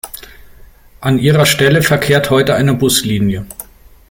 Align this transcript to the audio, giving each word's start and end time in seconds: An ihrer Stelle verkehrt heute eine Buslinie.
An 0.99 1.19
ihrer 1.19 1.45
Stelle 1.45 1.83
verkehrt 1.83 2.31
heute 2.31 2.55
eine 2.55 2.73
Buslinie. 2.73 3.45